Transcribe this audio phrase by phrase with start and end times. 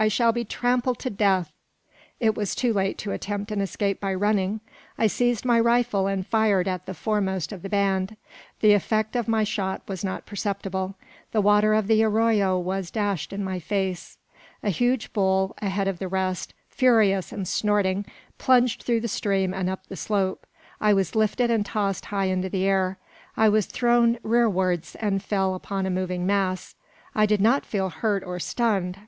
[0.00, 1.52] I shall be trampled to death!"
[2.18, 4.58] It was too late to attempt an escape by running.
[4.98, 8.16] I seized my rifle and fired at the foremost of the band.
[8.62, 10.96] The effect of my shot was not perceptible.
[11.30, 14.18] The water of the arroyo was dashed in my face.
[14.64, 18.06] A huge bull, ahead of the rest, furious and snorting,
[18.38, 20.48] plunged through the stream and up the slope.
[20.80, 22.98] I was lifted and tossed high into the air.
[23.36, 26.74] I was thrown rearwards, and fell upon a moving mass.
[27.14, 28.98] I did not feel hurt or stunned.